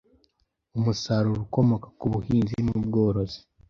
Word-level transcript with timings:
umusaruro 0.77 1.39
ukomoka 1.47 1.87
ku 1.97 2.05
buhinzi 2.13 2.55
n’ubworozi 2.65 3.39